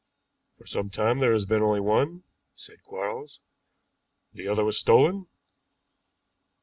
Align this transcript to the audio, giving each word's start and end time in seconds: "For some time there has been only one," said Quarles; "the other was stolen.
"For 0.53 0.65
some 0.65 0.89
time 0.89 1.19
there 1.19 1.31
has 1.31 1.45
been 1.45 1.61
only 1.61 1.79
one," 1.79 2.23
said 2.55 2.81
Quarles; 2.81 3.39
"the 4.33 4.47
other 4.47 4.65
was 4.65 4.79
stolen. 4.79 5.27